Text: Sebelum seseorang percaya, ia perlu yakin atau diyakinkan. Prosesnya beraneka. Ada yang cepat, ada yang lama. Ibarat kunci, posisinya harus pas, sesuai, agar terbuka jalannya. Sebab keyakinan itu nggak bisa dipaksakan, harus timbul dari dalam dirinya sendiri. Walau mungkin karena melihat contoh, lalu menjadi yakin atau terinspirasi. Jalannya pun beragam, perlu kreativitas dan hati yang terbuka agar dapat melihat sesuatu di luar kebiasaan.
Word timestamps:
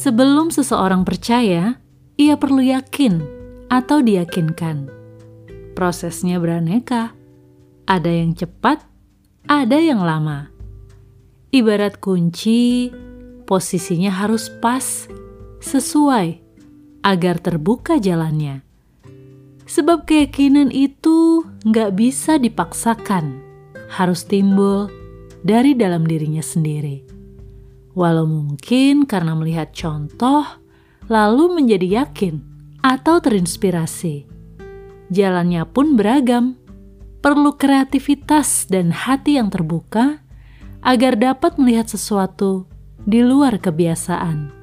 Sebelum 0.00 0.48
seseorang 0.48 1.04
percaya, 1.04 1.76
ia 2.16 2.34
perlu 2.40 2.64
yakin 2.64 3.20
atau 3.68 4.00
diyakinkan. 4.00 4.88
Prosesnya 5.76 6.40
beraneka. 6.40 7.12
Ada 7.84 8.08
yang 8.08 8.32
cepat, 8.32 8.80
ada 9.44 9.76
yang 9.76 10.00
lama. 10.00 10.48
Ibarat 11.52 12.00
kunci, 12.00 12.88
posisinya 13.44 14.08
harus 14.08 14.48
pas, 14.64 15.04
sesuai, 15.60 16.40
agar 17.04 17.36
terbuka 17.36 18.00
jalannya. 18.00 18.64
Sebab 19.68 20.08
keyakinan 20.08 20.72
itu 20.72 21.44
nggak 21.68 21.92
bisa 21.92 22.40
dipaksakan, 22.40 23.36
harus 23.92 24.24
timbul 24.24 24.88
dari 25.44 25.76
dalam 25.76 26.08
dirinya 26.08 26.40
sendiri. 26.40 27.19
Walau 27.96 28.26
mungkin 28.28 29.08
karena 29.08 29.34
melihat 29.34 29.74
contoh, 29.74 30.46
lalu 31.10 31.58
menjadi 31.58 32.06
yakin 32.06 32.38
atau 32.86 33.18
terinspirasi. 33.18 34.30
Jalannya 35.10 35.66
pun 35.66 35.98
beragam, 35.98 36.54
perlu 37.18 37.58
kreativitas 37.58 38.70
dan 38.70 38.94
hati 38.94 39.36
yang 39.36 39.50
terbuka 39.50 40.22
agar 40.80 41.18
dapat 41.18 41.58
melihat 41.58 41.90
sesuatu 41.90 42.70
di 43.02 43.20
luar 43.26 43.58
kebiasaan. 43.58 44.59